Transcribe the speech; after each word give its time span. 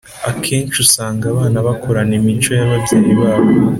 Akenshi 0.31 0.77
usanga 0.85 1.23
abana 1.33 1.57
bakurana 1.67 2.13
imico 2.19 2.51
yababyeyi 2.59 3.13
babo 3.21 3.49